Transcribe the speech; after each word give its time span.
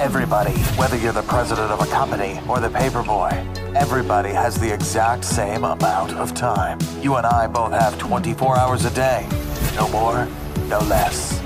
Everybody, 0.00 0.56
whether 0.78 0.96
you're 0.96 1.12
the 1.12 1.20
president 1.20 1.70
of 1.70 1.86
a 1.86 1.90
company 1.90 2.40
or 2.48 2.58
the 2.58 2.70
paperboy, 2.70 3.32
everybody 3.76 4.30
has 4.30 4.58
the 4.58 4.72
exact 4.72 5.26
same 5.26 5.62
amount 5.62 6.14
of 6.14 6.32
time. 6.32 6.78
You 7.02 7.16
and 7.16 7.26
I 7.26 7.46
both 7.46 7.72
have 7.72 7.98
24 7.98 8.56
hours 8.56 8.86
a 8.86 8.90
day. 8.94 9.28
No 9.76 9.88
more, 9.88 10.26
no 10.68 10.78
less. 10.78 11.38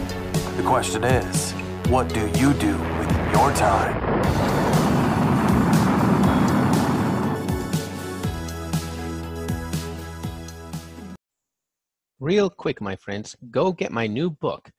The 0.56 0.62
question 0.62 1.02
is, 1.02 1.50
what 1.90 2.08
do 2.14 2.28
you 2.38 2.54
do 2.54 2.78
with 2.78 3.10
your 3.32 3.52
time? 3.54 4.00
Real 12.20 12.48
quick, 12.48 12.80
my 12.80 12.94
friends, 12.94 13.36
go 13.50 13.72
get 13.72 13.90
my 13.90 14.06
new 14.06 14.30
book. 14.30 14.70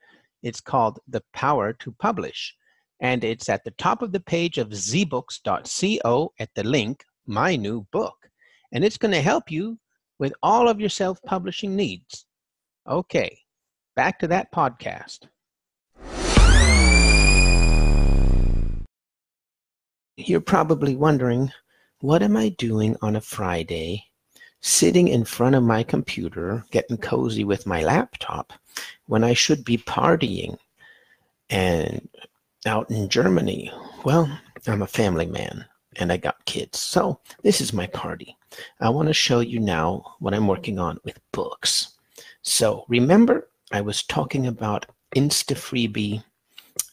It's 0.44 0.62
called 0.62 1.02
The 1.10 1.22
Power 1.34 1.74
to 1.74 1.92
Publish, 1.92 2.56
and 3.06 3.24
it's 3.24 3.50
at 3.50 3.64
the 3.64 3.78
top 3.86 4.02
of 4.02 4.12
the 4.12 4.20
page 4.20 4.58
of 4.58 4.70
zbooks.co 4.70 6.34
at 6.40 6.50
the 6.56 6.64
link, 6.64 7.06
My 7.28 7.56
New 7.56 7.86
Book. 7.92 8.16
And 8.72 8.84
it's 8.84 8.98
going 8.98 9.14
to 9.14 9.22
help 9.22 9.52
you 9.52 9.78
with 10.18 10.34
all 10.42 10.68
of 10.68 10.80
your 10.80 10.90
self 10.90 11.22
publishing 11.22 11.76
needs. 11.76 12.26
Okay, 12.88 13.38
back 13.96 14.18
to 14.20 14.28
that 14.30 14.52
podcast. 14.52 15.28
You're 20.18 20.42
probably 20.42 20.96
wondering, 20.96 21.52
what 22.00 22.24
am 22.24 22.36
I 22.36 22.50
doing 22.50 22.98
on 23.04 23.16
a 23.16 23.22
Friday 23.22 24.04
sitting 24.62 25.10
in 25.10 25.26
front 25.26 25.54
of 25.54 25.62
my 25.62 25.84
computer, 25.84 26.66
getting 26.72 26.98
cozy 26.98 27.44
with 27.44 27.68
my 27.68 27.84
laptop, 27.84 28.52
when 29.06 29.24
I 29.24 29.34
should 29.34 29.64
be 29.64 29.78
partying 29.78 30.58
and 31.52 32.10
out 32.68 32.90
in 32.92 33.10
Germany? 33.10 33.72
Well, 34.04 34.30
I'm 34.68 34.82
a 34.82 34.88
family 34.88 35.26
man 35.26 35.66
and 35.98 36.12
I 36.12 36.18
got 36.18 36.46
kids. 36.46 36.80
So 36.80 37.20
this 37.44 37.62
is 37.62 37.74
my 37.74 37.88
party. 37.88 38.38
I 38.80 38.90
want 38.90 39.08
to 39.08 39.14
show 39.14 39.40
you 39.40 39.60
now 39.60 40.16
what 40.20 40.34
I'm 40.34 40.48
working 40.48 40.80
on 40.80 41.00
with 41.04 41.20
books. 41.32 41.94
So 42.42 42.86
remember, 42.88 43.50
I 43.72 43.82
was 43.82 44.04
talking 44.04 44.48
about 44.48 44.86
InstaFreebie 45.16 46.24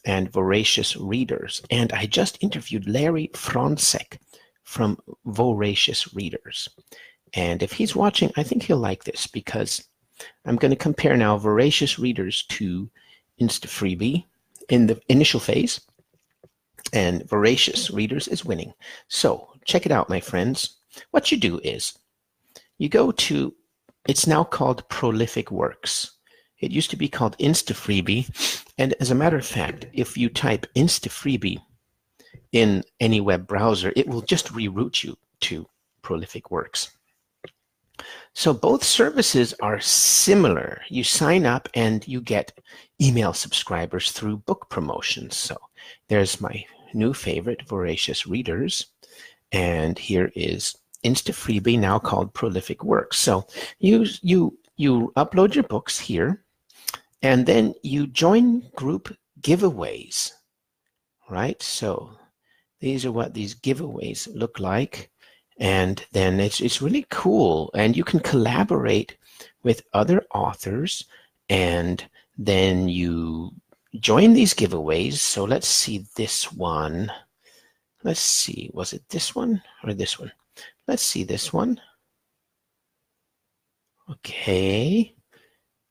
and 0.05 0.31
voracious 0.31 0.95
readers, 0.97 1.61
and 1.69 1.91
I 1.93 2.05
just 2.05 2.41
interviewed 2.41 2.89
Larry 2.89 3.29
Franczyk 3.33 4.17
from 4.63 4.97
Voracious 5.25 6.13
Readers. 6.13 6.69
And 7.33 7.63
if 7.63 7.71
he's 7.71 7.95
watching, 7.95 8.31
I 8.35 8.43
think 8.43 8.63
he'll 8.63 8.77
like 8.77 9.03
this 9.03 9.27
because 9.27 9.87
I'm 10.45 10.55
going 10.55 10.71
to 10.71 10.77
compare 10.77 11.17
now 11.17 11.37
voracious 11.37 11.99
readers 11.99 12.43
to 12.49 12.89
InstaFreebie 13.41 14.25
in 14.69 14.87
the 14.87 15.01
initial 15.09 15.39
phase, 15.39 15.81
and 16.91 17.27
voracious 17.29 17.91
readers 17.91 18.27
is 18.27 18.45
winning. 18.45 18.73
So 19.07 19.49
check 19.65 19.85
it 19.85 19.91
out, 19.91 20.09
my 20.09 20.19
friends. 20.19 20.77
What 21.11 21.31
you 21.31 21.37
do 21.37 21.59
is 21.63 21.97
you 22.77 22.89
go 22.89 23.11
to, 23.11 23.53
it's 24.07 24.27
now 24.27 24.43
called 24.43 24.87
Prolific 24.89 25.51
Works. 25.51 26.11
It 26.59 26.71
used 26.71 26.91
to 26.91 26.97
be 26.97 27.09
called 27.09 27.37
InstaFreebie. 27.39 28.63
And 28.77 28.93
as 28.99 29.11
a 29.11 29.15
matter 29.15 29.37
of 29.37 29.45
fact, 29.45 29.87
if 29.93 30.17
you 30.17 30.29
type 30.29 30.65
InstaFreebie 30.75 31.59
in 32.51 32.83
any 32.99 33.21
web 33.21 33.47
browser, 33.47 33.91
it 33.95 34.07
will 34.07 34.21
just 34.21 34.53
reroute 34.53 35.03
you 35.03 35.17
to 35.41 35.67
Prolific 36.01 36.51
Works. 36.51 36.91
So 38.33 38.53
both 38.53 38.83
services 38.83 39.53
are 39.61 39.79
similar. 39.79 40.81
You 40.89 41.03
sign 41.03 41.45
up 41.45 41.69
and 41.73 42.07
you 42.07 42.21
get 42.21 42.59
email 43.03 43.33
subscribers 43.33 44.11
through 44.11 44.37
book 44.37 44.69
promotions. 44.69 45.35
So 45.35 45.57
there's 46.07 46.39
my 46.39 46.65
new 46.93 47.13
favorite, 47.13 47.67
Voracious 47.67 48.25
Readers. 48.25 48.87
And 49.51 49.99
here 49.99 50.31
is 50.35 50.77
InstaFreebie, 51.03 51.77
now 51.77 51.99
called 51.99 52.33
Prolific 52.33 52.83
Works. 52.83 53.17
So 53.17 53.45
you, 53.79 54.05
you, 54.21 54.57
you 54.77 55.11
upload 55.17 55.53
your 55.53 55.65
books 55.65 55.99
here, 55.99 56.43
and 57.21 57.45
then 57.45 57.73
you 57.83 58.07
join 58.07 58.63
group 58.75 59.15
giveaways, 59.41 60.31
right? 61.29 61.61
So 61.61 62.11
these 62.79 63.05
are 63.05 63.11
what 63.11 63.33
these 63.33 63.55
giveaways 63.55 64.27
look 64.33 64.59
like 64.59 65.09
and 65.57 66.05
then 66.11 66.39
it's 66.39 66.59
it's 66.61 66.81
really 66.81 67.05
cool 67.09 67.69
and 67.73 67.95
you 67.95 68.03
can 68.03 68.19
collaborate 68.19 69.17
with 69.63 69.83
other 69.93 70.25
authors 70.33 71.05
and 71.49 72.05
then 72.37 72.87
you 72.89 73.51
join 73.99 74.33
these 74.33 74.53
giveaways 74.53 75.13
so 75.13 75.43
let's 75.43 75.67
see 75.67 76.05
this 76.15 76.51
one 76.51 77.11
let's 78.03 78.19
see 78.19 78.69
was 78.73 78.93
it 78.93 79.03
this 79.09 79.35
one 79.35 79.61
or 79.83 79.93
this 79.93 80.19
one 80.19 80.31
let's 80.87 81.03
see 81.03 81.23
this 81.23 81.53
one 81.53 81.79
okay 84.09 85.15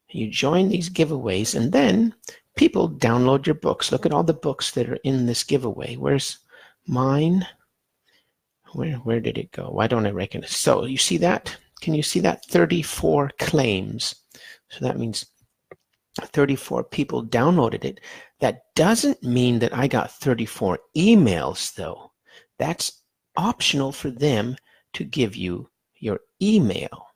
you 0.09 0.29
join 0.29 0.69
these 0.69 0.91
giveaways 0.91 1.55
and 1.55 1.73
then 1.73 2.15
people 2.57 2.91
download 2.91 3.47
your 3.47 3.55
books 3.55 3.93
look 3.93 4.05
at 4.05 4.13
all 4.13 4.25
the 4.25 4.35
books 4.35 4.73
that 4.73 4.89
are 4.89 4.99
in 5.05 5.27
this 5.27 5.45
giveaway 5.45 5.95
where's 5.97 6.39
mine 6.87 7.47
where 8.75 8.97
where 8.97 9.21
did 9.21 9.39
it 9.39 9.53
go? 9.53 9.69
Why 9.71 9.87
don't 9.87 10.07
I 10.07 10.11
recognize? 10.11 10.57
So 10.57 10.85
you 10.85 10.97
see 10.97 11.19
that? 11.19 11.57
Can 11.81 11.95
you 11.95 12.03
see 12.03 12.21
that? 12.21 12.45
34 12.47 13.31
claims. 13.39 14.15
So 14.71 14.85
that 14.85 14.99
means 14.99 15.27
34 16.21 16.85
people 16.85 17.25
downloaded 17.25 17.85
it. 17.85 18.01
That 18.41 18.63
doesn't 18.75 19.23
mean 19.23 19.59
that 19.61 19.75
I 19.75 19.87
got 19.87 20.13
34 20.13 20.79
emails 20.97 21.75
though. 21.75 22.13
That's 22.59 23.03
optional 23.37 23.93
for 23.93 24.11
them 24.11 24.57
to 24.95 25.05
give 25.05 25.35
you 25.35 25.71
your 25.99 26.21
email. 26.41 27.07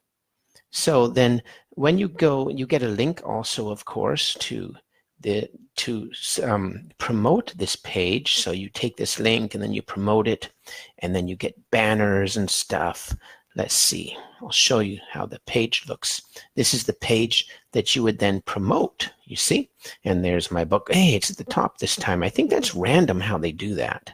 So 0.70 1.08
then 1.08 1.42
when 1.70 1.98
you 1.98 2.08
go, 2.08 2.48
you 2.48 2.66
get 2.66 2.82
a 2.82 2.88
link 2.88 3.22
also, 3.24 3.70
of 3.70 3.84
course, 3.84 4.34
to 4.40 4.74
the 5.20 5.48
to 5.76 6.10
um, 6.42 6.88
promote 6.98 7.54
this 7.56 7.76
page. 7.76 8.36
So 8.36 8.52
you 8.52 8.68
take 8.68 8.96
this 8.96 9.18
link 9.18 9.54
and 9.54 9.62
then 9.62 9.72
you 9.72 9.82
promote 9.82 10.28
it, 10.28 10.50
and 10.98 11.14
then 11.14 11.28
you 11.28 11.36
get 11.36 11.54
banners 11.70 12.36
and 12.36 12.50
stuff. 12.50 13.14
Let's 13.56 13.74
see. 13.74 14.16
I'll 14.40 14.50
show 14.50 14.80
you 14.80 15.00
how 15.10 15.24
the 15.24 15.40
page 15.46 15.84
looks. 15.88 16.20
This 16.54 16.74
is 16.74 16.84
the 16.84 16.92
page 16.92 17.48
that 17.72 17.96
you 17.96 18.02
would 18.02 18.18
then 18.18 18.42
promote. 18.42 19.10
You 19.24 19.36
see? 19.36 19.70
And 20.04 20.22
there's 20.22 20.50
my 20.50 20.62
book. 20.62 20.88
Hey, 20.92 21.14
it's 21.14 21.30
at 21.30 21.38
the 21.38 21.44
top 21.44 21.78
this 21.78 21.96
time. 21.96 22.22
I 22.22 22.28
think 22.28 22.50
that's 22.50 22.74
random 22.74 23.18
how 23.18 23.38
they 23.38 23.52
do 23.52 23.74
that. 23.74 24.12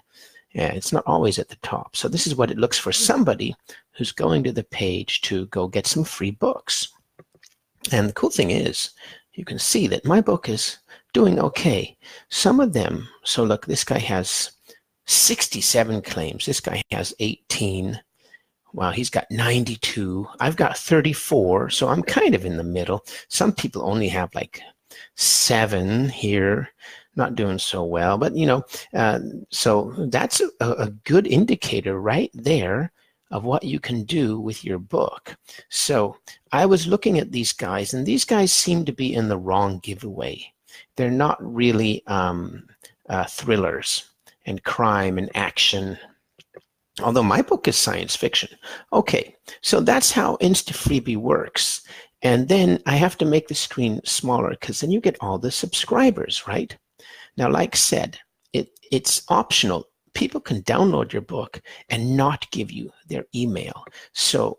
Yeah, 0.53 0.69
it's 0.69 0.93
not 0.93 1.05
always 1.07 1.39
at 1.39 1.49
the 1.49 1.57
top. 1.57 1.97
So 1.97 2.09
this 2.09 2.27
is 2.27 2.37
what 2.37 2.51
it 2.51 2.59
looks 2.59 2.79
for 2.79 2.93
somebody 2.93 3.57
who's 3.93 4.13
going 4.13 4.45
to 4.45 4.53
the 4.53 4.65
page 4.65 5.23
to 5.23 5.47
go 5.47 5.67
get 5.67 5.87
some 5.87 6.05
free 6.05 6.31
books. 6.31 6.93
And 7.91 8.09
the 8.09 8.13
cool 8.13 8.31
thing 8.31 8.51
is, 8.51 8.91
you 9.35 9.45
can 9.45 9.59
see 9.59 9.87
that 9.89 10.05
my 10.05 10.21
book 10.21 10.49
is 10.49 10.79
doing 11.13 11.41
okay. 11.41 11.97
Some 12.29 12.61
of 12.61 12.75
them, 12.75 13.09
so 13.25 13.43
look, 13.43 13.67
this 13.67 13.83
guy 13.83 13.99
has 13.99 14.53
67 15.07 16.03
claims. 16.03 16.47
This 16.47 16.61
guy 16.61 16.83
has 16.93 17.15
18. 17.19 18.01
Wow, 18.73 18.91
he's 18.91 19.11
got 19.11 19.31
92. 19.31 20.27
I've 20.41 20.57
got 20.57 20.79
34, 20.79 21.71
so 21.71 21.89
I'm 21.89 22.03
kind 22.03 22.35
of 22.35 22.45
in 22.45 22.57
the 22.57 22.65
middle. 22.65 23.05
Some 23.29 23.53
people 23.53 23.83
only 23.85 24.09
have 24.09 24.35
like 24.35 24.63
seven 25.17 26.09
here, 26.09 26.71
not 27.17 27.35
doing 27.35 27.59
so 27.59 27.85
well. 27.85 28.17
But, 28.17 28.35
you 28.35 28.47
know, 28.47 28.65
uh, 28.95 29.21
so 29.51 29.93
that's 30.09 30.41
a, 30.41 30.71
a 30.71 30.91
good 31.05 31.27
indicator 31.27 32.01
right 32.01 32.31
there 32.35 32.93
of 33.31 33.45
what 33.45 33.65
you 33.65 33.81
can 33.81 34.05
do 34.05 34.39
with 34.39 34.65
your 34.65 34.79
book. 34.79 35.37
So 35.71 36.17
I 36.53 36.67
was 36.67 36.87
looking 36.87 37.19
at 37.19 37.33
these 37.33 37.53
guys, 37.53 37.95
and 37.95 38.07
these 38.07 38.25
guys 38.25 38.53
seem 38.53 38.85
to 38.85 38.93
be 38.93 39.15
in 39.15 39.29
the 39.29 39.39
wrong 39.39 39.81
giveaway. 39.81 40.53
They're 40.97 41.11
not 41.11 41.39
really 41.43 42.07
um, 42.07 42.69
uh, 43.09 43.25
thrillers 43.25 44.05
and 44.45 44.63
crime 44.65 45.19
and 45.19 45.31
action. 45.35 45.99
Although 47.01 47.23
my 47.23 47.41
book 47.43 47.69
is 47.69 47.77
science 47.77 48.17
fiction. 48.17 48.51
Okay, 48.93 49.35
so 49.63 49.81
that's 49.81 50.13
how 50.13 50.37
InstaFreebie 50.37 51.17
works. 51.17 51.83
And 52.23 52.49
then 52.49 52.81
I 52.87 52.97
have 52.97 53.17
to 53.19 53.25
make 53.25 53.49
the 53.49 53.55
screen 53.55 54.01
smaller 54.05 54.51
because 54.51 54.81
then 54.81 54.91
you 54.91 55.01
get 55.01 55.17
all 55.21 55.39
the 55.39 55.51
subscribers, 55.51 56.47
right? 56.47 56.77
Now, 57.37 57.51
like 57.51 57.75
said, 57.77 58.19
it, 58.53 58.69
it's 58.91 59.23
optional 59.29 59.87
people 60.15 60.41
can 60.41 60.63
download 60.63 61.13
your 61.13 61.23
book 61.23 61.61
and 61.89 62.17
not 62.17 62.51
give 62.51 62.71
you 62.71 62.91
their 63.09 63.25
email. 63.35 63.85
So 64.13 64.59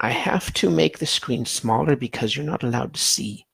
I 0.00 0.10
have 0.10 0.52
to 0.54 0.70
make 0.70 0.98
the 0.98 1.06
screen 1.06 1.44
smaller 1.44 1.96
because 1.96 2.36
you're 2.36 2.44
not 2.44 2.62
allowed 2.62 2.94
to 2.94 3.00
see 3.00 3.46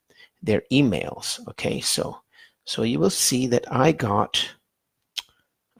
their 0.42 0.62
emails. 0.72 1.40
Okay, 1.48 1.80
so 1.80 2.18
so 2.66 2.82
you 2.82 2.98
will 2.98 3.10
see 3.10 3.46
that 3.48 3.70
I 3.70 3.92
got 3.92 4.48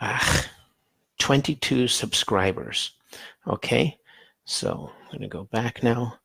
uh, 0.00 0.43
22 1.24 1.88
subscribers. 1.88 2.90
Okay, 3.48 3.96
so 4.44 4.92
I'm 5.04 5.06
going 5.08 5.22
to 5.22 5.28
go 5.28 5.44
back 5.44 5.82
now. 5.82 6.18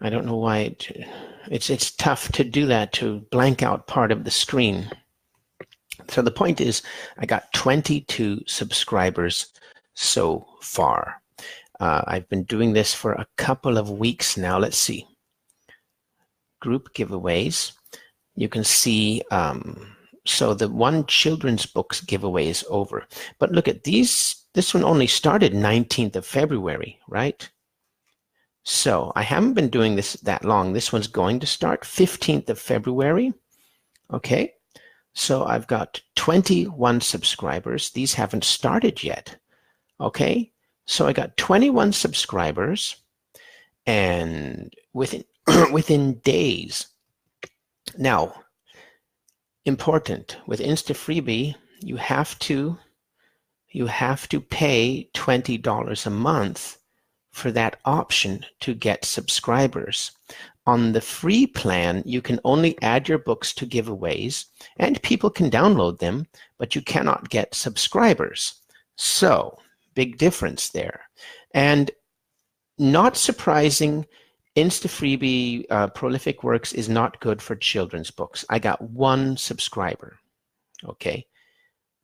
I 0.00 0.10
don't 0.10 0.26
know 0.26 0.38
why 0.38 0.58
it, 0.58 1.06
it's 1.46 1.70
it's 1.70 1.92
tough 1.92 2.32
to 2.32 2.42
do 2.42 2.66
that 2.66 2.92
to 2.94 3.20
blank 3.30 3.62
out 3.62 3.86
part 3.86 4.10
of 4.10 4.24
the 4.24 4.30
screen. 4.32 4.90
So 6.08 6.20
the 6.20 6.32
point 6.32 6.60
is, 6.60 6.82
I 7.18 7.26
got 7.26 7.52
22 7.52 8.42
subscribers 8.48 9.46
so 9.94 10.44
far. 10.62 11.22
Uh, 11.78 12.02
I've 12.08 12.28
been 12.28 12.42
doing 12.42 12.72
this 12.72 12.92
for 12.92 13.12
a 13.12 13.28
couple 13.36 13.78
of 13.78 13.88
weeks 13.88 14.36
now. 14.36 14.58
Let's 14.58 14.78
see. 14.78 15.06
Group 16.60 16.92
giveaways. 16.92 17.70
You 18.34 18.48
can 18.48 18.64
see, 18.64 19.22
um, 19.30 19.94
so 20.24 20.54
the 20.54 20.68
one 20.68 21.06
children's 21.06 21.66
books 21.66 22.00
giveaway 22.00 22.48
is 22.48 22.64
over. 22.68 23.06
But 23.38 23.52
look 23.52 23.68
at 23.68 23.84
these. 23.84 24.36
This 24.54 24.72
one 24.74 24.84
only 24.84 25.06
started 25.06 25.52
19th 25.52 26.16
of 26.16 26.26
February, 26.26 26.98
right? 27.08 27.48
So 28.64 29.12
I 29.16 29.22
haven't 29.22 29.54
been 29.54 29.68
doing 29.68 29.96
this 29.96 30.12
that 30.14 30.44
long. 30.44 30.72
This 30.72 30.92
one's 30.92 31.08
going 31.08 31.40
to 31.40 31.46
start 31.46 31.82
15th 31.82 32.48
of 32.48 32.58
February. 32.58 33.32
Okay. 34.12 34.54
So 35.14 35.44
I've 35.44 35.66
got 35.66 36.00
21 36.14 37.00
subscribers. 37.00 37.90
These 37.90 38.14
haven't 38.14 38.44
started 38.44 39.02
yet. 39.02 39.36
Okay. 40.00 40.52
So 40.86 41.06
I 41.06 41.12
got 41.12 41.36
21 41.36 41.92
subscribers 41.92 42.96
and 43.86 44.72
within 44.92 45.24
within 45.72 46.14
days. 46.20 46.86
Now, 47.98 48.41
important 49.64 50.36
with 50.46 50.60
InstaFreebie, 50.60 51.54
you 51.80 51.96
have 51.96 52.38
to 52.40 52.78
you 53.74 53.86
have 53.86 54.28
to 54.28 54.38
pay 54.38 55.08
$20 55.14 56.06
a 56.06 56.10
month 56.10 56.78
for 57.30 57.50
that 57.50 57.78
option 57.86 58.44
to 58.60 58.74
get 58.74 59.04
subscribers. 59.04 60.12
On 60.66 60.92
the 60.92 61.00
free 61.00 61.46
plan, 61.46 62.02
you 62.04 62.20
can 62.20 62.38
only 62.44 62.80
add 62.82 63.08
your 63.08 63.16
books 63.16 63.54
to 63.54 63.66
giveaways 63.66 64.44
and 64.76 65.02
people 65.02 65.30
can 65.30 65.50
download 65.50 65.98
them, 65.98 66.26
but 66.58 66.74
you 66.74 66.82
cannot 66.82 67.30
get 67.30 67.54
subscribers. 67.54 68.54
So, 68.96 69.58
big 69.94 70.18
difference 70.18 70.68
there. 70.68 71.00
And 71.54 71.90
not 72.78 73.16
surprising, 73.16 74.06
InstaFreebie 74.56 75.64
uh, 75.70 75.88
Prolific 75.88 76.44
Works 76.44 76.72
is 76.72 76.88
not 76.88 77.20
good 77.20 77.40
for 77.40 77.56
children's 77.56 78.10
books. 78.10 78.44
I 78.50 78.58
got 78.58 78.82
one 78.82 79.36
subscriber. 79.36 80.18
Okay. 80.84 81.26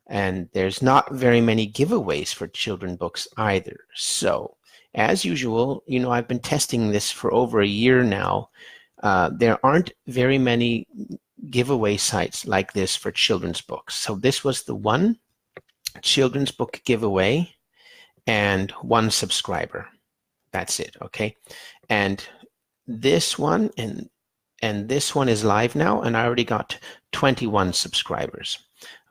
And 0.07 0.49
there's 0.53 0.81
not 0.81 1.11
very 1.11 1.41
many 1.41 1.71
giveaways 1.71 2.33
for 2.33 2.47
children 2.47 2.95
books 2.95 3.27
either. 3.37 3.77
So, 3.93 4.55
as 4.95 5.23
usual, 5.23 5.83
you 5.85 5.99
know, 5.99 6.11
I've 6.11 6.27
been 6.27 6.39
testing 6.39 6.89
this 6.89 7.11
for 7.11 7.31
over 7.31 7.61
a 7.61 7.67
year 7.67 8.03
now. 8.03 8.49
Uh, 9.03 9.29
there 9.31 9.63
aren't 9.63 9.91
very 10.07 10.39
many 10.39 10.87
giveaway 11.49 11.97
sites 11.97 12.45
like 12.47 12.73
this 12.73 12.95
for 12.95 13.11
children's 13.11 13.61
books. 13.61 13.95
So 13.95 14.15
this 14.15 14.43
was 14.43 14.63
the 14.63 14.75
one 14.75 15.19
children's 16.01 16.51
book 16.51 16.81
giveaway 16.85 17.53
and 18.27 18.71
one 18.81 19.11
subscriber. 19.11 19.87
That's 20.51 20.79
it, 20.79 20.95
okay? 21.01 21.35
And 21.89 22.23
this 22.89 23.37
one 23.37 23.69
and 23.77 24.09
and 24.61 24.89
this 24.89 25.15
one 25.15 25.29
is 25.29 25.43
live 25.45 25.75
now 25.75 26.01
and 26.01 26.17
I 26.17 26.25
already 26.25 26.43
got 26.43 26.77
21 27.13 27.71
subscribers. 27.71 28.57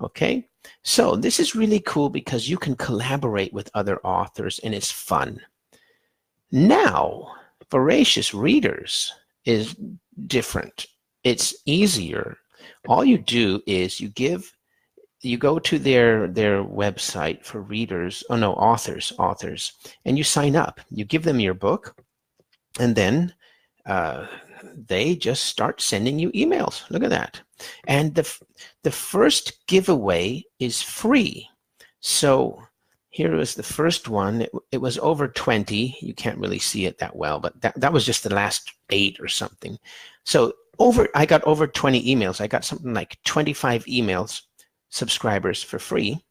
Okay? 0.02 0.46
So 0.82 1.16
this 1.16 1.40
is 1.40 1.54
really 1.54 1.80
cool 1.80 2.10
because 2.10 2.50
you 2.50 2.58
can 2.58 2.75
collaborate 2.75 3.52
with 3.54 3.70
other 3.72 3.98
authors 4.04 4.58
and 4.58 4.75
it's 4.75 4.90
fun. 4.90 5.40
Now, 6.52 7.32
voracious 7.70 8.34
readers 8.34 9.14
is 9.46 9.75
different. 10.26 10.86
It's 11.24 11.54
easier. 11.64 12.36
All 12.88 13.04
you 13.04 13.16
do 13.16 13.62
is 13.66 14.00
you 14.00 14.08
give 14.08 14.52
you 15.22 15.38
go 15.38 15.58
to 15.58 15.78
their 15.78 16.28
their 16.28 16.62
website 16.62 17.44
for 17.44 17.60
readers 17.60 18.22
oh 18.31 18.36
no 18.36 18.52
authors 18.54 19.12
authors 19.19 19.72
and 20.04 20.16
you 20.16 20.22
sign 20.22 20.54
up 20.54 20.81
you 20.90 21.04
give 21.04 21.24
them 21.24 21.40
your 21.40 21.54
book 21.54 22.00
and 22.78 22.94
then 22.94 23.34
uh, 23.88 24.26
they 24.87 25.17
just 25.17 25.44
start 25.46 25.81
sending 25.81 26.19
you 26.19 26.31
emails 26.32 26.88
look 26.90 27.02
at 27.02 27.11
that 27.11 27.40
and 27.87 28.14
the 28.14 28.38
the 28.85 28.90
first 28.90 29.67
giveaway 29.67 30.44
is 30.61 30.81
free 30.81 31.49
so 32.00 32.62
here 33.11 33.35
was 33.35 33.55
the 33.55 33.62
first 33.64 34.08
one. 34.08 34.43
It, 34.43 34.50
it, 34.70 34.79
was 34.79 34.99
over 34.99 35.26
20. 35.26 35.96
You 36.00 36.14
can't 36.14 36.38
really 36.38 36.61
see 36.61 36.87
it 36.87 36.99
that 36.99 37.17
well, 37.17 37.40
but 37.40 37.61
that, 37.62 37.79
that 37.81 37.93
was 37.93 38.06
just 38.06 38.23
the 38.23 38.35
last 38.35 38.73
eight 38.90 39.19
or 39.19 39.26
something. 39.26 39.76
So 40.25 40.52
over, 40.79 41.08
I 41.17 41.26
got 41.26 41.43
over 41.43 41.67
20 41.67 42.14
emails. 42.14 42.41
I 42.41 42.46
got 42.46 42.64
something 42.64 42.94
like 42.94 43.19
25 43.25 43.84
emails, 43.87 44.43
subscribers 44.91 45.62
for 45.62 45.79
free. 45.81 46.25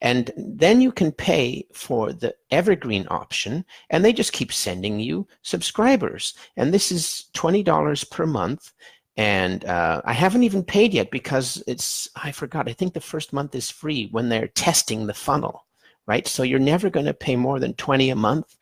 And 0.00 0.30
then 0.36 0.80
you 0.80 0.92
can 0.92 1.12
pay 1.12 1.66
for 1.72 2.12
the 2.12 2.34
evergreen 2.50 3.06
option, 3.10 3.64
and 3.90 4.04
they 4.04 4.12
just 4.12 4.32
keep 4.32 4.52
sending 4.52 4.98
you 5.00 5.26
subscribers. 5.42 6.34
And 6.56 6.72
this 6.72 6.90
is 6.90 7.26
$20 7.34 8.10
per 8.10 8.26
month. 8.26 8.72
And 9.16 9.64
uh, 9.66 10.00
I 10.04 10.14
haven't 10.14 10.42
even 10.44 10.64
paid 10.64 10.94
yet 10.94 11.10
because 11.10 11.62
it's, 11.66 12.08
I 12.16 12.32
forgot, 12.32 12.68
I 12.68 12.72
think 12.72 12.94
the 12.94 13.00
first 13.00 13.32
month 13.32 13.54
is 13.54 13.70
free 13.70 14.08
when 14.10 14.28
they're 14.28 14.48
testing 14.48 15.06
the 15.06 15.14
funnel 15.14 15.66
right? 16.06 16.26
So 16.26 16.42
you're 16.42 16.58
never 16.58 16.90
going 16.90 17.06
to 17.06 17.14
pay 17.14 17.36
more 17.36 17.58
than 17.58 17.74
20 17.74 18.10
a 18.10 18.16
month 18.16 18.56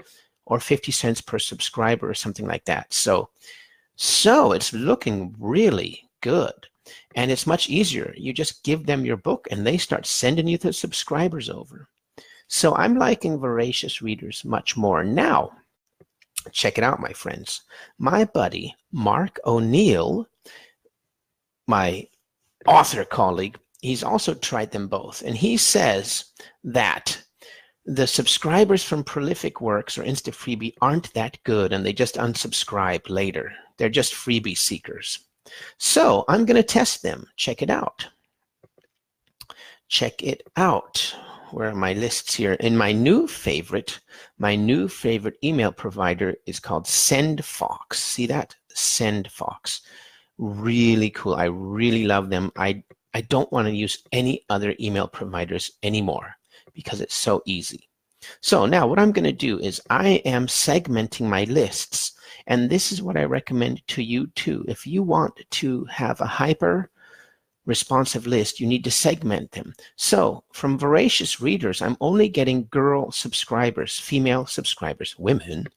or 0.47 0.61
50 0.61 0.93
cents 0.93 1.21
per 1.21 1.39
subscriber 1.39 2.09
or 2.09 2.15
something 2.15 2.47
like 2.47 2.65
that. 2.67 2.93
So, 2.93 3.31
so 3.97 4.53
it's 4.53 4.73
looking 4.73 5.35
really 5.39 6.09
good. 6.21 6.67
And 7.15 7.31
it's 7.31 7.47
much 7.47 7.69
easier. 7.69 8.15
You 8.17 8.33
just 8.33 8.65
give 8.65 8.87
them 8.87 9.05
your 9.05 9.17
book 9.17 9.49
and 9.51 9.67
they 9.67 9.79
start 9.79 10.07
sending 10.07 10.47
you 10.49 10.59
the 10.59 10.73
subscribers 10.73 11.51
over. 11.51 11.89
So 12.49 12.75
I'm 12.75 12.97
liking 12.97 13.39
voracious 13.39 14.03
readers 14.03 14.45
much 14.45 14.77
more. 14.77 15.05
Now, 15.05 15.53
check 16.53 16.79
it 16.79 16.85
out, 16.85 17.01
my 17.01 17.13
friends. 17.13 17.63
My 17.99 18.25
buddy, 18.25 18.75
Mark 18.93 19.39
O'Neill, 19.45 20.27
my 21.67 22.09
author 22.67 23.05
colleague, 23.05 23.57
he's 23.81 24.03
also 24.03 24.35
tried 24.35 24.73
them 24.73 24.89
both. 24.89 25.23
And 25.23 25.37
he 25.37 25.57
says 25.57 26.25
that 26.65 27.23
the 27.87 28.07
subscribers 28.07 28.85
from 28.85 29.05
Prolific 29.05 29.61
Works 29.61 29.97
or 29.97 30.03
InstaFreebie 30.03 30.75
aren't 30.81 31.13
that 31.15 31.43
good 31.45 31.73
and 31.73 31.85
they 31.85 31.93
just 31.93 32.17
unsubscribe 32.17 33.09
later. 33.09 33.53
They're 33.79 33.89
just 33.89 34.15
freebie 34.15 34.59
seekers. 34.59 35.21
So 35.79 36.25
I'm 36.29 36.45
going 36.45 36.57
to 36.57 36.63
test 36.63 37.03
them. 37.03 37.27
Check 37.37 37.63
it 37.63 37.71
out. 37.71 38.09
Check 39.89 40.23
it 40.23 40.43
out. 40.57 41.15
Where 41.51 41.71
are 41.71 41.75
my 41.75 41.95
lists 41.95 42.35
here? 42.35 42.53
In 42.55 42.77
my 42.77 42.93
new 42.93 43.27
favorite, 43.27 43.99
my 44.39 44.55
new 44.55 44.87
favorite 44.87 45.37
email 45.43 45.73
provider 45.73 46.37
is 46.47 46.61
called 46.61 46.85
SendFox. 46.85 47.95
See 47.95 48.27
that? 48.27 48.55
SendFox. 48.77 49.81
Really 50.39 51.11
cool. 51.11 51.35
I 51.35 51.47
really 51.47 52.05
love 52.07 52.31
them. 52.31 52.53
I, 52.57 52.85
I 53.15 53.23
don't 53.23 53.51
want 53.51 53.67
to 53.67 53.75
use 53.75 54.05
any 54.13 54.45
other 54.49 54.77
email 54.79 55.09
providers 55.09 55.73
anymore 55.83 56.37
because 56.73 57.01
it's 57.01 57.17
so 57.17 57.43
easy. 57.47 57.89
So 58.41 58.67
now 58.67 58.87
what 58.87 58.99
I'm 58.99 59.13
going 59.13 59.25
to 59.25 59.33
do 59.33 59.59
is 59.59 59.83
I 59.91 60.23
am 60.25 60.47
segmenting 60.47 61.27
my 61.27 61.45
lists. 61.45 62.13
And 62.47 62.69
this 62.71 62.93
is 62.93 63.03
what 63.03 63.17
I 63.17 63.25
recommend 63.25 63.87
to 63.89 64.03
you 64.03 64.29
too. 64.29 64.65
If 64.69 64.87
you 64.87 65.03
want 65.03 65.41
to 65.51 65.85
have 65.87 66.21
a 66.21 66.27
hyper 66.27 66.91
responsive 67.67 68.27
list, 68.27 68.61
you 68.61 68.67
need 68.67 68.85
to 68.85 68.91
segment 68.91 69.53
them. 69.53 69.75
So 69.97 70.45
from 70.53 70.79
voracious 70.79 71.41
readers, 71.41 71.83
I'm 71.83 71.97
only 72.01 72.29
getting 72.29 72.69
girl 72.71 73.13
subscribers, 73.13 73.99
female 73.99 74.47
subscribers, 74.47 75.19
women. 75.19 75.69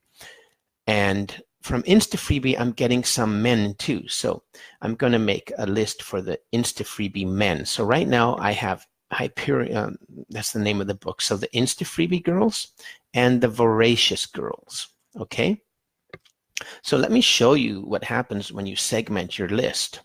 And 0.88 1.42
from 1.62 1.84
InstaFreebie, 1.84 2.60
I'm 2.60 2.72
getting 2.72 3.04
some 3.04 3.42
men 3.42 3.76
too. 3.76 4.08
So 4.08 4.44
I'm 4.82 4.96
going 4.96 5.14
to 5.14 5.20
make 5.20 5.52
a 5.58 5.66
list 5.66 6.04
for 6.04 6.22
the 6.22 6.40
InstaFreebie 6.54 7.28
men. 7.28 7.66
So 7.66 7.86
right 7.86 8.08
now 8.08 8.38
I 8.38 8.52
have 8.52 8.86
Hyperion, 9.12 9.78
um, 9.78 9.98
that's 10.30 10.52
the 10.52 10.60
name 10.60 10.82
of 10.82 10.88
the 10.88 10.96
book. 10.96 11.22
So 11.22 11.38
the 11.38 11.48
InstaFreebie 11.50 12.24
Girls 12.24 12.70
and 13.14 13.40
the 13.40 13.48
Voracious 13.48 14.26
Girls. 14.26 14.90
Okay. 15.18 15.62
So 16.82 16.98
let 16.98 17.12
me 17.12 17.22
show 17.22 17.54
you 17.54 17.82
what 17.82 18.04
happens 18.04 18.52
when 18.52 18.66
you 18.66 18.76
segment 18.76 19.38
your 19.38 19.50
list. 19.50 20.02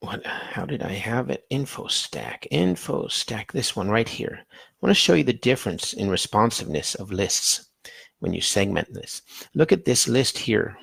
What, 0.00 0.26
how 0.26 0.64
did 0.64 0.82
I 0.82 0.92
have 0.92 1.30
it? 1.30 1.44
Info 1.50 1.86
stack, 1.86 2.46
info 2.50 3.06
stack, 3.06 3.52
this 3.52 3.76
one 3.76 3.88
right 3.88 4.08
here. 4.08 4.40
I 4.50 4.54
want 4.80 4.90
to 4.90 5.00
show 5.00 5.14
you 5.14 5.22
the 5.22 5.32
difference 5.32 5.92
in 5.92 6.10
responsiveness 6.10 6.96
of 6.96 7.12
lists 7.12 7.70
when 8.18 8.34
you 8.34 8.40
segment 8.40 8.92
this. 8.92 9.22
Look 9.54 9.70
at 9.70 9.84
this 9.84 10.08
list 10.08 10.38
here. 10.38 10.76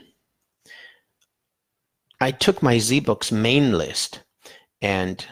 I 2.21 2.31
took 2.31 2.61
my 2.61 2.75
ZBooks 2.77 3.31
main 3.31 3.73
list 3.73 4.23
and 4.81 5.25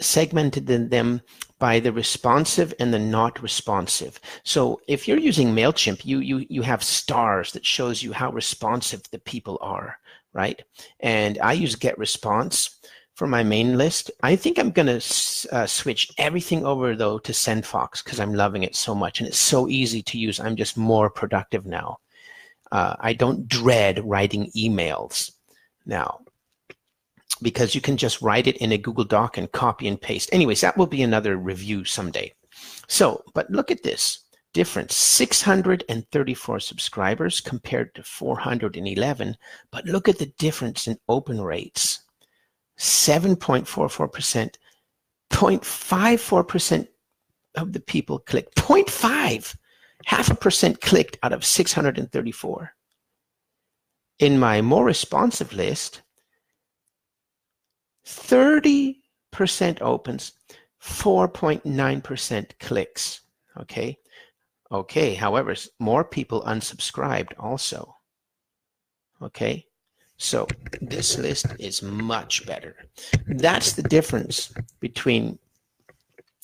segmented 0.00 0.66
them 0.66 1.20
by 1.58 1.80
the 1.80 1.92
responsive 1.92 2.74
and 2.78 2.92
the 2.92 2.98
not 2.98 3.42
responsive. 3.42 4.20
So 4.44 4.80
if 4.88 5.08
you're 5.08 5.18
using 5.18 5.48
MailChimp, 5.54 6.04
you, 6.04 6.18
you, 6.18 6.44
you 6.48 6.62
have 6.62 6.82
stars 6.82 7.52
that 7.52 7.64
shows 7.64 8.02
you 8.02 8.12
how 8.12 8.30
responsive 8.30 9.02
the 9.10 9.18
people 9.20 9.58
are, 9.60 9.98
right? 10.32 10.62
And 11.00 11.38
I 11.38 11.54
use 11.54 11.76
GetResponse 11.76 12.74
for 13.14 13.26
my 13.26 13.42
main 13.42 13.78
list. 13.78 14.10
I 14.22 14.36
think 14.36 14.58
I'm 14.58 14.70
going 14.70 15.00
to 15.00 15.48
uh, 15.50 15.66
switch 15.66 16.12
everything 16.18 16.66
over 16.66 16.94
though 16.94 17.18
to 17.20 17.32
SendFox 17.32 18.04
because 18.04 18.20
I'm 18.20 18.34
loving 18.34 18.62
it 18.62 18.76
so 18.76 18.94
much 18.94 19.20
and 19.20 19.28
it's 19.28 19.38
so 19.38 19.68
easy 19.68 20.02
to 20.02 20.18
use. 20.18 20.38
I'm 20.38 20.56
just 20.56 20.76
more 20.76 21.08
productive 21.08 21.64
now. 21.64 21.98
Uh, 22.70 22.96
I 23.00 23.14
don't 23.14 23.48
dread 23.48 24.04
writing 24.04 24.50
emails 24.54 25.30
now 25.86 26.20
because 27.42 27.74
you 27.74 27.80
can 27.80 27.96
just 27.96 28.22
write 28.22 28.46
it 28.46 28.56
in 28.58 28.72
a 28.72 28.78
Google 28.78 29.04
Doc 29.04 29.36
and 29.36 29.50
copy 29.52 29.88
and 29.88 30.00
paste. 30.00 30.30
Anyways, 30.32 30.60
that 30.60 30.76
will 30.76 30.86
be 30.86 31.02
another 31.02 31.36
review 31.36 31.84
someday. 31.84 32.32
So, 32.88 33.22
but 33.34 33.50
look 33.50 33.70
at 33.70 33.82
this 33.82 34.20
difference 34.54 34.96
634 34.96 36.60
subscribers 36.60 37.40
compared 37.40 37.94
to 37.94 38.02
411. 38.02 39.36
But 39.70 39.84
look 39.84 40.08
at 40.08 40.18
the 40.18 40.32
difference 40.38 40.86
in 40.86 40.98
open 41.08 41.42
rates 41.42 42.00
7.44%, 42.78 44.54
0.54% 45.30 46.88
of 47.56 47.72
the 47.72 47.80
people 47.80 48.18
clicked, 48.20 48.56
0.5, 48.56 49.56
half 50.06 50.30
a 50.30 50.34
percent 50.34 50.80
clicked 50.80 51.18
out 51.22 51.32
of 51.32 51.44
634. 51.44 52.72
In 54.18 54.38
my 54.38 54.62
more 54.62 54.84
responsive 54.84 55.52
list, 55.52 56.00
30% 58.06 58.96
opens, 59.80 60.32
4.9% 60.82 62.50
clicks. 62.60 63.20
Okay. 63.58 63.98
Okay. 64.70 65.14
However, 65.14 65.54
more 65.78 66.04
people 66.04 66.42
unsubscribed 66.42 67.32
also. 67.38 67.96
Okay. 69.22 69.66
So 70.18 70.46
this 70.80 71.18
list 71.18 71.46
is 71.58 71.82
much 71.82 72.46
better. 72.46 72.76
That's 73.26 73.72
the 73.72 73.82
difference 73.82 74.52
between 74.80 75.38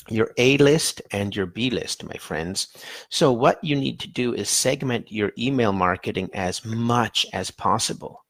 your 0.08 0.32
A 0.36 0.58
list 0.58 1.00
and 1.12 1.34
your 1.34 1.46
B 1.46 1.70
list, 1.70 2.04
my 2.04 2.16
friends. 2.16 2.68
So 3.08 3.32
what 3.32 3.62
you 3.62 3.76
need 3.76 4.00
to 4.00 4.08
do 4.08 4.34
is 4.34 4.50
segment 4.50 5.12
your 5.12 5.32
email 5.38 5.72
marketing 5.72 6.28
as 6.34 6.64
much 6.64 7.24
as 7.32 7.50
possible. 7.50 8.24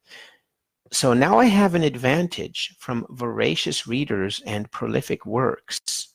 So 0.93 1.15
now 1.15 1.39
I 1.39 1.47
have 1.47 1.75
an 1.75 1.83
advantage 1.83 2.77
from 2.79 3.07
voracious 3.09 3.87
readers 3.87 4.43
and 4.47 4.71
prolific 4.71 5.25
works. 5.25 6.09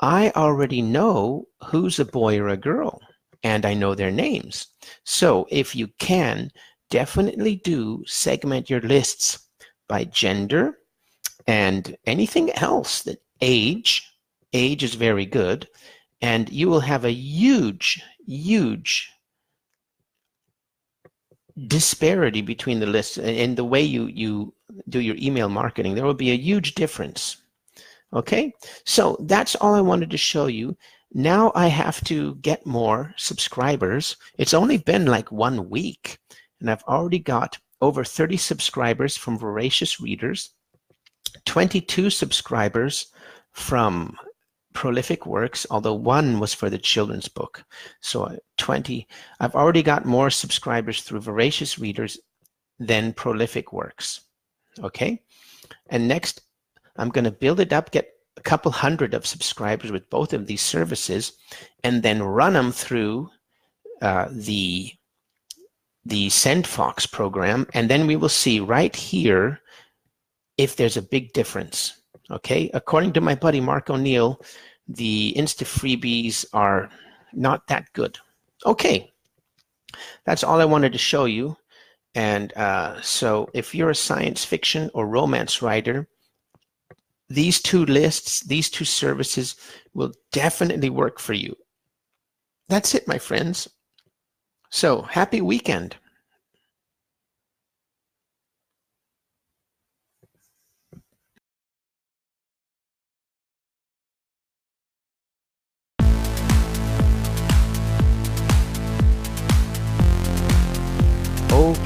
I 0.00 0.32
already 0.34 0.80
know 0.80 1.48
who's 1.66 1.98
a 1.98 2.06
boy 2.06 2.38
or 2.38 2.48
a 2.48 2.56
girl, 2.56 3.00
and 3.42 3.66
I 3.66 3.74
know 3.74 3.94
their 3.94 4.10
names. 4.10 4.68
So 5.04 5.46
if 5.50 5.76
you 5.76 5.88
can, 5.98 6.50
definitely 6.88 7.56
do 7.56 8.02
segment 8.06 8.70
your 8.70 8.80
lists 8.80 9.46
by 9.86 10.04
gender 10.04 10.78
and 11.46 11.96
anything 12.06 12.50
else 12.52 13.02
that 13.02 13.22
age 13.40 14.06
age 14.52 14.82
is 14.82 14.94
very 14.94 15.24
good 15.24 15.68
and 16.20 16.50
you 16.50 16.68
will 16.68 16.80
have 16.80 17.04
a 17.04 17.12
huge 17.12 18.02
huge 18.26 19.10
disparity 21.66 22.42
between 22.42 22.80
the 22.80 22.86
lists 22.86 23.18
and 23.18 23.56
the 23.56 23.64
way 23.64 23.82
you 23.82 24.06
you 24.06 24.54
do 24.88 25.00
your 25.00 25.16
email 25.18 25.48
marketing 25.48 25.94
there 25.94 26.04
will 26.04 26.14
be 26.14 26.30
a 26.30 26.36
huge 26.36 26.74
difference. 26.74 27.36
Okay? 28.12 28.52
So 28.84 29.16
that's 29.20 29.54
all 29.56 29.74
i 29.74 29.80
wanted 29.80 30.10
to 30.10 30.16
show 30.16 30.46
you. 30.46 30.76
Now 31.12 31.52
i 31.54 31.66
have 31.66 32.02
to 32.04 32.36
get 32.36 32.66
more 32.66 33.12
subscribers. 33.16 34.16
It's 34.38 34.54
only 34.54 34.78
been 34.78 35.06
like 35.06 35.30
one 35.32 35.68
week 35.68 36.18
and 36.60 36.70
I've 36.70 36.84
already 36.84 37.18
got 37.18 37.58
over 37.80 38.04
30 38.04 38.36
subscribers 38.36 39.16
from 39.16 39.38
voracious 39.38 40.00
readers, 40.00 40.50
22 41.46 42.10
subscribers 42.10 43.06
from 43.52 44.16
prolific 44.72 45.26
works, 45.26 45.66
although 45.70 45.94
one 45.94 46.38
was 46.38 46.54
for 46.54 46.70
the 46.70 46.78
children's 46.78 47.28
book. 47.28 47.64
So 48.00 48.24
uh, 48.24 48.36
20. 48.58 49.06
I've 49.40 49.54
already 49.54 49.82
got 49.82 50.04
more 50.04 50.30
subscribers 50.30 51.02
through 51.02 51.20
voracious 51.20 51.78
readers 51.78 52.18
than 52.78 53.12
prolific 53.12 53.72
works. 53.72 54.20
Okay. 54.82 55.22
And 55.88 56.08
next, 56.08 56.42
I'm 56.96 57.10
going 57.10 57.24
to 57.24 57.30
build 57.30 57.60
it 57.60 57.72
up, 57.72 57.90
get 57.90 58.08
a 58.36 58.40
couple 58.42 58.70
hundred 58.70 59.14
of 59.14 59.26
subscribers 59.26 59.90
with 59.90 60.08
both 60.10 60.32
of 60.32 60.46
these 60.46 60.62
services, 60.62 61.32
and 61.84 62.02
then 62.02 62.22
run 62.22 62.54
them 62.54 62.72
through 62.72 63.30
uh, 64.02 64.28
the 64.30 64.92
the 66.06 66.28
SendFox 66.28 67.12
program, 67.12 67.66
and 67.74 67.90
then 67.90 68.06
we 68.06 68.16
will 68.16 68.30
see 68.30 68.58
right 68.58 68.96
here 68.96 69.60
if 70.56 70.76
there's 70.76 70.96
a 70.96 71.02
big 71.02 71.34
difference. 71.34 71.99
Okay, 72.30 72.70
according 72.74 73.12
to 73.14 73.20
my 73.20 73.34
buddy 73.34 73.60
Mark 73.60 73.90
O'Neill, 73.90 74.40
the 74.86 75.34
Insta 75.36 75.64
freebies 75.64 76.44
are 76.52 76.88
not 77.32 77.66
that 77.66 77.92
good. 77.92 78.18
Okay, 78.64 79.10
that's 80.24 80.44
all 80.44 80.60
I 80.60 80.64
wanted 80.64 80.92
to 80.92 80.98
show 80.98 81.24
you. 81.24 81.56
And 82.14 82.52
uh, 82.56 83.00
so 83.00 83.48
if 83.54 83.74
you're 83.74 83.90
a 83.90 83.94
science 83.94 84.44
fiction 84.44 84.90
or 84.94 85.06
romance 85.06 85.62
writer, 85.62 86.08
these 87.28 87.60
two 87.62 87.84
lists, 87.86 88.40
these 88.40 88.68
two 88.68 88.84
services 88.84 89.56
will 89.94 90.12
definitely 90.32 90.90
work 90.90 91.20
for 91.20 91.32
you. 91.32 91.56
That's 92.68 92.94
it, 92.94 93.06
my 93.06 93.18
friends. 93.18 93.68
So 94.70 95.02
happy 95.02 95.40
weekend. 95.40 95.96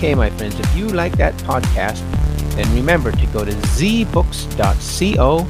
Okay, 0.04 0.14
my 0.14 0.28
friends, 0.28 0.60
if 0.60 0.76
you 0.76 0.86
like 0.88 1.16
that 1.16 1.32
podcast, 1.48 1.98
then 2.56 2.74
remember 2.74 3.10
to 3.10 3.26
go 3.28 3.42
to 3.42 3.52
zbooks.co 3.52 5.46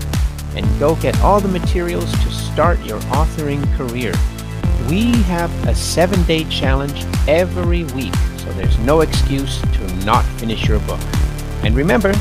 and 0.57 0.79
go 0.79 0.95
get 0.95 1.19
all 1.23 1.41
the 1.41 1.49
materials 1.49 2.09
to 2.13 2.31
start 2.31 2.79
your 2.85 3.01
authoring 3.01 3.65
career. 3.77 4.15
We 4.89 5.11
have 5.23 5.51
a 5.67 5.75
seven 5.75 6.23
day 6.23 6.45
challenge 6.45 7.05
every 7.27 7.83
week, 7.95 8.15
so 8.37 8.53
there's 8.53 8.79
no 8.79 9.01
excuse 9.01 9.61
to 9.61 9.95
not 10.07 10.25
finish 10.39 10.69
your 10.69 10.79
book. 10.79 11.01
And 11.65 11.75
remember, 11.75 12.13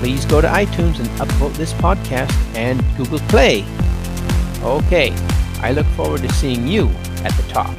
please 0.00 0.24
go 0.24 0.40
to 0.40 0.48
iTunes 0.48 0.98
and 0.98 1.08
upvote 1.20 1.54
this 1.54 1.72
podcast 1.74 2.32
and 2.56 2.82
Google 2.96 3.20
Play. 3.28 3.64
Okay, 4.64 5.12
I 5.60 5.70
look 5.70 5.86
forward 5.94 6.22
to 6.22 6.32
seeing 6.32 6.66
you 6.66 6.88
at 7.22 7.32
the 7.34 7.44
top. 7.48 7.76